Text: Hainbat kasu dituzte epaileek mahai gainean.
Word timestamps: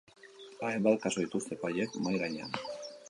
Hainbat 0.69 0.97
kasu 1.03 1.25
dituzte 1.25 1.55
epaileek 1.59 1.99
mahai 2.07 2.19
gainean. 2.27 2.59